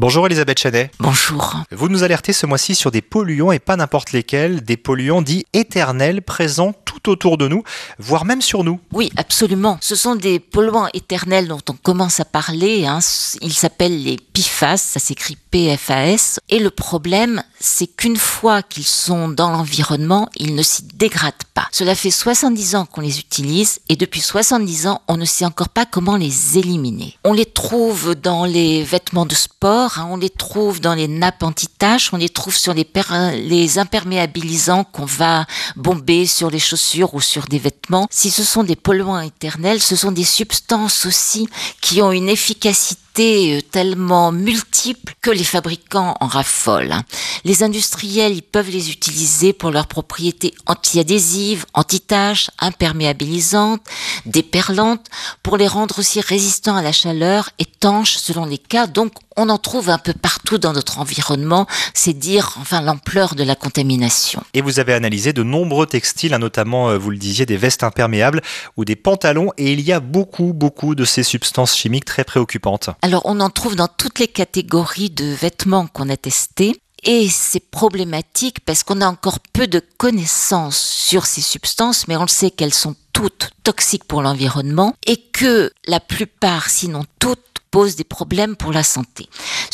Bonjour 0.00 0.24
Elisabeth 0.24 0.58
Chanet. 0.58 0.90
Bonjour. 0.98 1.56
Vous 1.70 1.90
nous 1.90 2.04
alertez 2.04 2.32
ce 2.32 2.46
mois-ci 2.46 2.74
sur 2.74 2.90
des 2.90 3.02
polluants 3.02 3.52
et 3.52 3.58
pas 3.58 3.76
n'importe 3.76 4.12
lesquels, 4.12 4.62
des 4.62 4.78
polluants 4.78 5.20
dits 5.20 5.44
éternels 5.52 6.22
présents 6.22 6.72
tout 6.90 7.10
autour 7.10 7.38
de 7.38 7.48
nous, 7.48 7.62
voire 7.98 8.24
même 8.24 8.42
sur 8.42 8.64
nous. 8.64 8.80
Oui, 8.92 9.10
absolument. 9.16 9.78
Ce 9.80 9.94
sont 9.94 10.14
des 10.16 10.40
polluants 10.40 10.88
éternels 10.94 11.48
dont 11.48 11.60
on 11.68 11.74
commence 11.74 12.20
à 12.20 12.24
parler. 12.24 12.86
Hein. 12.86 12.98
Ils 13.40 13.52
s'appellent 13.52 14.02
les 14.02 14.16
PFAS, 14.16 14.78
ça 14.78 15.00
s'écrit 15.00 15.36
PFAS. 15.50 16.38
Et 16.48 16.58
le 16.58 16.70
problème, 16.70 17.42
c'est 17.60 17.86
qu'une 17.86 18.16
fois 18.16 18.62
qu'ils 18.62 18.84
sont 18.84 19.28
dans 19.28 19.50
l'environnement, 19.50 20.28
ils 20.36 20.54
ne 20.54 20.62
s'y 20.62 20.82
dégradent 20.82 21.34
pas. 21.54 21.68
Cela 21.72 21.94
fait 21.94 22.10
70 22.10 22.74
ans 22.76 22.86
qu'on 22.86 23.00
les 23.00 23.20
utilise 23.20 23.80
et 23.88 23.96
depuis 23.96 24.20
70 24.20 24.86
ans, 24.86 25.02
on 25.08 25.16
ne 25.16 25.24
sait 25.24 25.44
encore 25.44 25.68
pas 25.68 25.86
comment 25.86 26.16
les 26.16 26.58
éliminer. 26.58 27.16
On 27.24 27.32
les 27.32 27.46
trouve 27.46 28.14
dans 28.14 28.44
les 28.44 28.82
vêtements 28.82 29.26
de 29.26 29.34
sport, 29.34 29.60
Hein, 29.60 30.08
on 30.10 30.16
les 30.16 30.30
trouve 30.30 30.80
dans 30.80 30.94
les 30.94 31.08
nappes 31.08 31.42
anti-taches, 31.42 32.12
on 32.12 32.16
les 32.16 32.28
trouve 32.28 32.56
sur 32.56 32.74
les, 32.74 32.86
les 33.34 33.78
imperméabilisants 33.78 34.84
qu'on 34.84 35.04
va 35.04 35.46
bomber 35.76 36.26
sur 36.26 36.50
les 36.50 36.58
chaussures 36.58 36.79
ou 37.12 37.20
sur 37.20 37.44
des 37.46 37.58
vêtements. 37.58 38.06
Si 38.10 38.30
ce 38.30 38.44
sont 38.44 38.64
des 38.64 38.76
polluants 38.76 39.20
éternels, 39.20 39.80
ce 39.80 39.96
sont 39.96 40.12
des 40.12 40.24
substances 40.24 41.06
aussi 41.06 41.48
qui 41.80 42.02
ont 42.02 42.12
une 42.12 42.28
efficacité 42.28 43.09
euh, 43.18 43.60
tellement 43.60 44.32
multiples 44.32 45.14
que 45.20 45.30
les 45.30 45.44
fabricants 45.44 46.16
en 46.20 46.26
raffolent. 46.26 46.92
Hein. 46.92 47.04
Les 47.44 47.62
industriels, 47.62 48.32
ils 48.32 48.42
peuvent 48.42 48.70
les 48.70 48.90
utiliser 48.90 49.52
pour 49.52 49.70
leurs 49.70 49.86
propriétés 49.86 50.54
anti-adhésives, 50.66 51.66
anti-taches, 51.74 52.50
imperméabilisantes, 52.58 53.82
déperlantes, 54.26 55.06
pour 55.42 55.56
les 55.56 55.66
rendre 55.66 55.98
aussi 55.98 56.20
résistants 56.20 56.76
à 56.76 56.82
la 56.82 56.92
chaleur, 56.92 57.50
étanches 57.58 58.16
selon 58.16 58.46
les 58.46 58.58
cas. 58.58 58.86
Donc, 58.86 59.12
on 59.36 59.48
en 59.48 59.58
trouve 59.58 59.90
un 59.90 59.98
peu 59.98 60.12
partout 60.12 60.58
dans 60.58 60.72
notre 60.72 60.98
environnement. 60.98 61.66
C'est 61.94 62.12
dire, 62.12 62.56
enfin, 62.60 62.80
l'ampleur 62.80 63.34
de 63.34 63.44
la 63.44 63.54
contamination. 63.54 64.42
Et 64.54 64.60
vous 64.60 64.80
avez 64.80 64.92
analysé 64.92 65.32
de 65.32 65.42
nombreux 65.42 65.86
textiles, 65.86 66.34
hein, 66.34 66.38
notamment, 66.38 66.90
euh, 66.90 66.98
vous 66.98 67.10
le 67.10 67.16
disiez, 67.16 67.46
des 67.46 67.56
vestes 67.56 67.82
imperméables 67.82 68.42
ou 68.76 68.84
des 68.84 68.96
pantalons, 68.96 69.52
et 69.56 69.72
il 69.72 69.80
y 69.80 69.92
a 69.92 70.00
beaucoup, 70.00 70.52
beaucoup 70.52 70.94
de 70.94 71.04
ces 71.04 71.22
substances 71.22 71.76
chimiques 71.76 72.04
très 72.04 72.24
préoccupantes. 72.24 72.90
Alors 73.02 73.22
on 73.24 73.40
en 73.40 73.50
trouve 73.50 73.76
dans 73.76 73.88
toutes 73.88 74.18
les 74.18 74.28
catégories 74.28 75.10
de 75.10 75.26
vêtements 75.26 75.86
qu'on 75.86 76.08
a 76.08 76.16
testés. 76.16 76.80
Et 77.02 77.28
c'est 77.30 77.70
problématique 77.70 78.60
parce 78.60 78.82
qu'on 78.82 79.00
a 79.00 79.08
encore 79.08 79.40
peu 79.40 79.66
de 79.66 79.80
connaissances 79.96 80.78
sur 80.78 81.24
ces 81.24 81.40
substances, 81.40 82.06
mais 82.08 82.16
on 82.16 82.26
sait 82.26 82.50
qu'elles 82.50 82.74
sont 82.74 82.94
toutes 83.14 83.50
toxiques 83.64 84.04
pour 84.04 84.22
l'environnement 84.22 84.94
et 85.06 85.16
que 85.16 85.72
la 85.86 86.00
plupart, 86.00 86.68
sinon 86.68 87.04
toutes, 87.18 87.40
posent 87.70 87.96
des 87.96 88.04
problèmes 88.04 88.56
pour 88.56 88.72
la 88.72 88.82
santé 88.82 89.28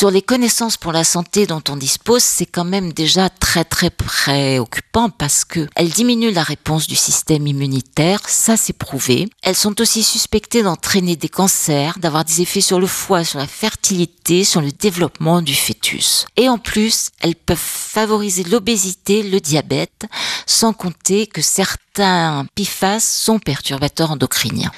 sur 0.00 0.10
les 0.10 0.22
connaissances 0.22 0.78
pour 0.78 0.92
la 0.92 1.04
santé 1.04 1.46
dont 1.46 1.62
on 1.68 1.76
dispose, 1.76 2.22
c'est 2.22 2.46
quand 2.46 2.64
même 2.64 2.92
déjà 2.92 3.28
très 3.28 3.64
très 3.64 3.90
préoccupant 3.90 5.10
parce 5.10 5.44
que 5.44 5.68
elles 5.74 5.90
diminuent 5.90 6.32
la 6.32 6.42
réponse 6.42 6.86
du 6.86 6.96
système 6.96 7.46
immunitaire, 7.46 8.20
ça 8.26 8.56
c'est 8.56 8.72
prouvé. 8.72 9.28
Elles 9.42 9.56
sont 9.56 9.78
aussi 9.80 10.02
suspectées 10.02 10.62
d'entraîner 10.62 11.16
des 11.16 11.28
cancers, 11.28 11.98
d'avoir 11.98 12.24
des 12.24 12.40
effets 12.40 12.60
sur 12.60 12.80
le 12.80 12.86
foie, 12.86 13.24
sur 13.24 13.40
la 13.40 13.46
fertilité, 13.46 14.44
sur 14.44 14.62
le 14.62 14.72
développement 14.72 15.42
du 15.42 15.54
fœtus. 15.54 16.24
Et 16.36 16.48
en 16.48 16.56
plus, 16.56 17.10
elles 17.20 17.36
peuvent 17.36 17.58
favoriser 17.58 18.44
l'obésité, 18.44 19.22
le 19.22 19.40
diabète, 19.40 20.06
sans 20.46 20.72
compter 20.72 21.26
que 21.26 21.42
certains 21.42 22.46
PFAS 22.54 23.00
sont 23.00 23.38
perturbateurs 23.38 24.12
endocriniens. 24.12 24.70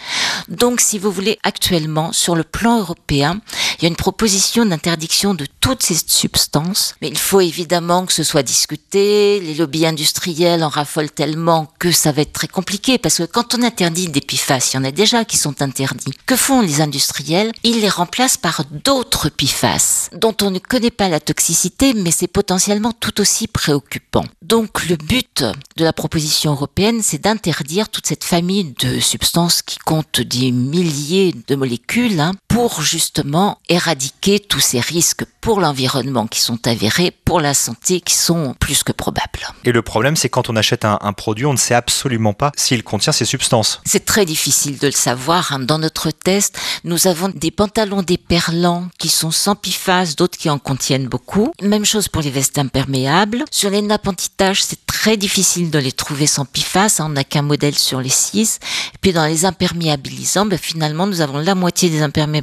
Donc, 0.49 0.81
si 0.81 0.99
vous 0.99 1.11
voulez, 1.11 1.39
actuellement, 1.43 2.13
sur 2.13 2.35
le 2.35 2.45
plan 2.45 2.79
européen, 2.79 3.41
il 3.83 3.87
y 3.87 3.89
a 3.89 3.91
une 3.91 3.97
proposition 3.97 4.65
d'interdiction 4.65 5.35
de 5.35 5.45
toutes 5.59 5.83
ces 5.83 5.97
substances, 6.07 6.95
mais 7.03 7.09
il 7.09 7.19
faut 7.19 7.41
évidemment 7.41 8.07
que 8.07 8.13
ce 8.13 8.23
soit 8.23 8.45
discuté. 8.45 9.41
Les 9.41 9.55
lobbies 9.55 9.87
industriels 9.87 10.63
en 10.63 10.69
raffolent 10.69 11.11
tellement 11.11 11.67
que 11.81 11.91
ça 11.91 12.13
va 12.13 12.23
être 12.23 12.33
très 12.33 12.47
compliqué, 12.47 12.99
parce 12.99 13.19
que 13.19 13.25
quand 13.25 13.57
on 13.57 13.63
interdit 13.65 14.07
des 14.07 14.21
PFAS, 14.21 14.71
il 14.73 14.77
y 14.77 14.79
en 14.79 14.85
a 14.85 14.93
déjà 14.93 15.25
qui 15.25 15.37
sont 15.37 15.63
interdits. 15.63 16.13
Que 16.27 16.37
font 16.37 16.61
les 16.61 16.81
industriels? 16.81 17.51
Ils 17.65 17.81
les 17.81 17.89
remplacent 17.89 18.37
par 18.37 18.63
d'autres 18.71 19.31
PFAS, 19.31 20.11
dont 20.13 20.37
on 20.43 20.53
ne 20.53 20.61
connaît 20.61 20.93
pas 20.93 21.09
la 21.09 21.19
toxicité, 21.19 21.93
mais 21.93 22.13
c'est 22.13 22.29
potentiellement 22.29 22.93
tout 22.93 23.21
aussi 23.21 23.49
préoccupant. 23.49 24.25
Donc 24.43 24.87
le 24.87 24.95
but 24.95 25.43
de 25.77 25.85
la 25.85 25.93
proposition 25.93 26.53
européenne, 26.53 27.01
c'est 27.03 27.23
d'interdire 27.23 27.89
toute 27.89 28.07
cette 28.07 28.23
famille 28.23 28.75
de 28.79 29.01
substances 29.01 29.63
qui 29.63 29.79
comptent 29.79 30.21
des 30.21 30.53
milliers 30.53 31.35
de 31.49 31.57
molécules 31.57 32.21
hein, 32.21 32.33
pour 32.53 32.83
justement 32.83 33.59
éradiquer 33.71 34.39
tous 34.39 34.61
ces 34.61 34.79
risques 34.79 35.25
pour 35.41 35.59
l'environnement 35.59 36.27
qui 36.27 36.41
sont 36.41 36.67
avérés, 36.67 37.11
pour 37.25 37.41
la 37.41 37.55
santé 37.55 38.03
qui 38.03 38.15
sont 38.15 38.55
plus 38.61 38.83
que 38.83 38.93
probables. 38.93 39.49
Et 39.65 39.73
le 39.73 39.81
problème, 39.81 40.17
c'est 40.17 40.29
quand 40.29 40.51
on 40.51 40.57
achète 40.57 40.85
un, 40.85 41.13
produit, 41.15 41.47
on 41.47 41.55
ne 41.55 41.59
sait 41.59 41.75
absolument 41.75 42.35
pas 42.35 42.53
s'il 42.55 42.85
contient 42.85 43.13
ces 43.13 43.25
substances. 43.25 43.81
C'est 43.87 44.05
très 44.05 44.27
difficile 44.27 44.79
de 44.79 44.87
le 44.87 44.93
savoir. 44.93 45.53
Hein. 45.53 45.61
Dans 45.61 45.79
notre 45.79 46.11
test, 46.11 46.59
nous 46.85 47.07
avons 47.07 47.31
des 47.31 47.51
pantalons 47.51 48.03
déperlants 48.03 48.89
qui 48.99 49.09
sont 49.09 49.31
sans 49.31 49.57
PFAS, 49.57 50.15
d'autres 50.17 50.39
qui 50.39 50.51
en 50.51 50.59
contiennent 50.59 51.09
beaucoup. 51.09 51.53
Même 51.63 51.87
chose 51.87 52.09
pour 52.09 52.23
les 52.23 52.31
vestes 52.31 52.59
imperméables. 52.59 53.45
Sur 53.51 53.71
les 53.71 53.83
nappes 53.83 54.09
anti-taches, 54.09 54.63
c'est 54.63 54.85
très 54.87 55.17
difficile 55.17 55.71
de 55.71 55.79
les 55.79 55.93
trouver 55.93 56.27
sans 56.27 56.45
PFAS. 56.45 57.01
Hein. 57.01 57.07
On 57.07 57.09
n'a 57.09 57.25
qu'un 57.25 57.43
modèle 57.43 57.77
sur 57.77 58.01
les 58.01 58.11
six. 58.11 58.61
Et 58.95 58.99
puis 59.01 59.13
dans 59.13 59.25
les 59.25 59.47
imperméabilisants, 59.47 60.47
ben, 60.47 60.59
finalement, 60.59 61.07
nous 61.07 61.23
avons 61.23 61.39
la 61.39 61.55
moitié 61.55 61.89
des 61.89 62.03
imperméabilisants 62.03 62.42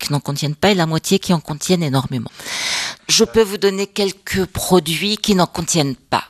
qui 0.00 0.12
n'en 0.12 0.20
contiennent 0.20 0.54
pas 0.54 0.70
et 0.70 0.74
la 0.74 0.86
moitié 0.86 1.18
qui 1.18 1.32
en 1.32 1.40
contiennent 1.40 1.82
énormément. 1.82 2.30
Je 3.08 3.24
peux 3.24 3.42
vous 3.42 3.58
donner 3.58 3.86
quelques 3.86 4.46
produits 4.46 5.16
qui 5.16 5.34
n'en 5.34 5.46
contiennent 5.46 5.96
pas. 5.96 6.24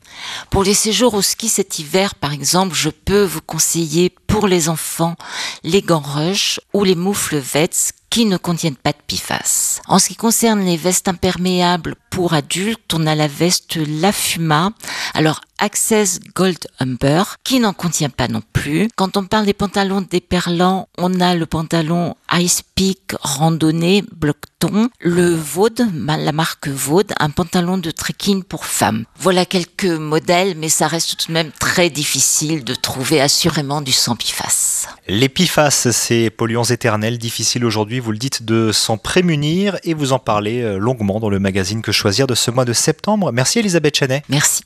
Pour 0.49 0.63
les 0.63 0.73
séjours 0.73 1.13
au 1.13 1.21
ski 1.21 1.47
cet 1.49 1.79
hiver, 1.79 2.15
par 2.15 2.33
exemple, 2.33 2.75
je 2.75 2.89
peux 2.89 3.23
vous 3.23 3.41
conseiller 3.41 4.09
pour 4.09 4.47
les 4.47 4.69
enfants 4.69 5.15
les 5.63 5.81
gants 5.81 5.99
Rush 5.99 6.59
ou 6.73 6.83
les 6.83 6.95
moufles 6.95 7.37
Vets 7.37 7.93
qui 8.09 8.25
ne 8.25 8.37
contiennent 8.37 8.75
pas 8.75 8.91
de 8.91 8.97
PFAS. 9.07 9.81
En 9.87 9.99
ce 9.99 10.07
qui 10.07 10.15
concerne 10.15 10.63
les 10.63 10.77
vestes 10.77 11.07
imperméables 11.07 11.95
pour 12.09 12.33
adultes, 12.33 12.93
on 12.93 13.07
a 13.07 13.15
la 13.15 13.27
veste 13.27 13.75
Lafuma. 13.75 14.71
Alors 15.13 15.41
Access 15.59 16.19
Gold 16.35 16.67
Humber 16.79 17.23
qui 17.43 17.59
n'en 17.59 17.73
contient 17.73 18.09
pas 18.09 18.27
non 18.27 18.41
plus. 18.53 18.89
Quand 18.95 19.17
on 19.17 19.25
parle 19.25 19.45
des 19.45 19.53
pantalons 19.53 20.01
déperlants, 20.01 20.87
on 20.97 21.19
a 21.21 21.35
le 21.35 21.45
pantalon 21.45 22.15
Ice 22.33 22.63
Peak 22.75 23.13
randonnée 23.21 24.03
Blockton, 24.11 24.89
le 24.99 25.33
Vaud, 25.33 25.69
la 26.07 26.31
marque 26.31 26.67
Vaud, 26.67 27.03
un 27.19 27.29
pantalon 27.29 27.77
de 27.77 27.91
trekking 27.91 28.43
pour 28.43 28.65
femmes. 28.65 29.05
Voilà 29.17 29.45
quelques 29.45 29.85
modèles, 29.85 30.55
mais 30.57 30.69
ça 30.69 30.87
reste 30.87 31.17
tout 31.17 31.27
de 31.27 31.33
même 31.33 31.51
très 31.59 31.89
difficile 31.89 32.63
de 32.63 32.75
trouver 32.75 33.21
assurément 33.21 33.81
du 33.81 33.91
sans 33.91 34.15
PFAS. 34.15 34.87
Les 35.07 35.29
PFAS, 35.29 35.91
ces 35.91 36.29
polluants 36.29 36.63
éternels, 36.63 37.17
difficiles 37.17 37.63
aujourd'hui, 37.63 37.99
vous 37.99 38.11
le 38.11 38.17
dites, 38.17 38.43
de 38.43 38.71
s'en 38.71 38.97
prémunir 38.97 39.77
et 39.83 39.93
vous 39.93 40.13
en 40.13 40.19
parlez 40.19 40.61
euh, 40.61 40.77
longuement 40.77 41.19
dans 41.19 41.29
le 41.29 41.39
magazine 41.39 41.81
Que 41.81 41.91
choisir 41.91 42.27
de 42.27 42.35
ce 42.35 42.51
mois 42.51 42.65
de 42.65 42.73
septembre. 42.73 43.31
Merci 43.31 43.59
Elisabeth 43.59 43.97
Chenet. 43.97 44.23
Merci. 44.29 44.63